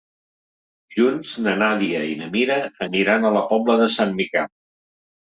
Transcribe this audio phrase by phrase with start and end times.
[0.93, 4.49] Dilluns na Nàdia i na Mira aniran a la Pobla de Sant Miquel.